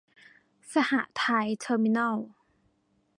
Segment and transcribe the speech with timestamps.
[0.71, 2.17] สหไทย เทอร์มินอล